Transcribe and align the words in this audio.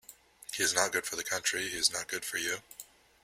He 0.53 0.63
is 0.63 0.73
not 0.73 0.91
good 0.91 1.05
for 1.05 1.15
the 1.15 1.23
country, 1.23 1.69
he 1.69 1.77
is 1.77 1.91
not 1.93 2.07
good 2.07 2.25
for 2.25 2.37
you.' 2.39 2.63